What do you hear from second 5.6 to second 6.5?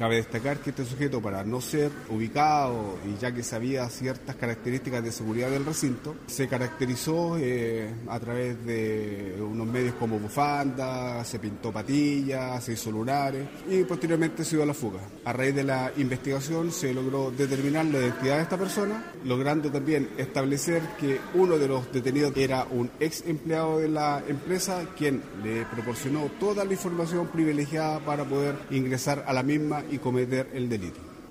recinto, se